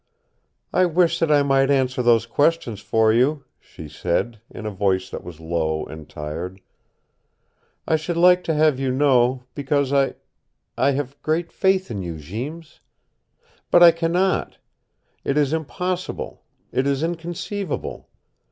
[0.73, 5.11] "I wish that I might answer those questions for you," she said, in a voice
[5.11, 6.59] that was low and tired.
[7.87, 10.15] "I should like to have you know, because I
[10.75, 12.79] I have great faith in you, Jeems.
[13.69, 14.57] But I cannot.
[15.23, 16.41] It is impossible.
[16.71, 18.09] It is inconceivable.